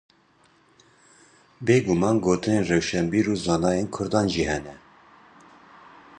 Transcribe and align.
Bêguman 1.65 2.17
gotinên 2.25 2.63
rewşenbîr 2.69 3.25
û 3.33 3.35
zanayÊn 3.45 3.87
kurdan 3.95 4.27
jî 4.33 4.43
hene. 4.51 4.75